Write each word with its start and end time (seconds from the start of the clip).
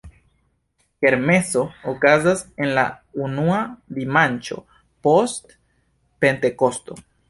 Kermeso 1.05 1.61
okazas 1.93 2.43
en 2.65 2.73
la 2.79 2.87
unua 3.29 3.61
dimanĉo 4.01 4.61
post 5.07 5.59
Pentekosto. 6.25 7.05